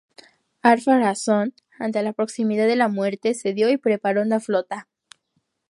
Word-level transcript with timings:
Ar-Pharazôn, 0.63 1.53
ante 1.77 2.01
la 2.01 2.13
proximidad 2.13 2.65
de 2.65 2.75
la 2.75 2.87
muerte, 2.87 3.35
cedió 3.35 3.69
y 3.69 3.77
preparó 3.77 4.23
una 4.23 4.39
flota. 4.39 4.87